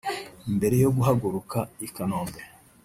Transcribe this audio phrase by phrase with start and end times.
[0.55, 2.41] Mbere yo guhaguruka i Kanombe